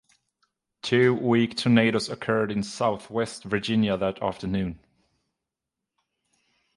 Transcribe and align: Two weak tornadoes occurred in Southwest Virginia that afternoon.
Two 0.81 1.13
weak 1.13 1.55
tornadoes 1.55 2.09
occurred 2.09 2.51
in 2.51 2.63
Southwest 2.63 3.43
Virginia 3.43 3.97
that 3.97 4.19
afternoon. 4.19 4.79